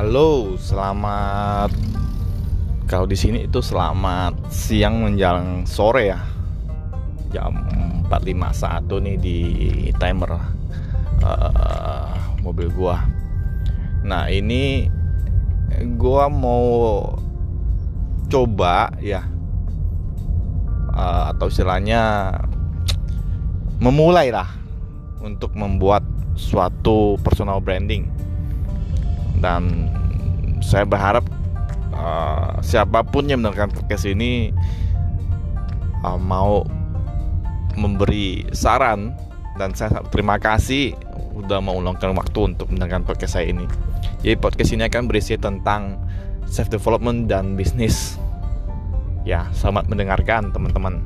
[0.00, 1.76] Halo, selamat.
[2.88, 6.24] Kalau di sini itu selamat siang menjelang sore ya.
[7.28, 7.52] Jam
[8.08, 9.38] 4.51 nih di
[10.00, 10.40] timer
[11.20, 13.04] uh, mobil gua.
[14.00, 14.88] Nah, ini
[16.00, 17.04] gua mau
[18.32, 19.28] coba ya
[20.96, 22.32] uh, atau istilahnya
[23.84, 24.48] memulai lah
[25.20, 26.00] untuk membuat
[26.40, 28.08] suatu personal branding
[29.40, 29.88] dan
[30.60, 31.24] saya berharap
[31.96, 34.54] uh, siapa pun yang mendengarkan podcast ini
[36.04, 36.64] uh, mau
[37.76, 39.12] memberi saran
[39.56, 40.96] dan saya terima kasih
[41.36, 43.64] udah mau meluangkan waktu untuk mendengarkan podcast saya ini.
[44.20, 45.96] Jadi podcast ini akan berisi tentang
[46.44, 48.20] self development dan bisnis.
[49.24, 51.04] Ya, selamat mendengarkan teman-teman.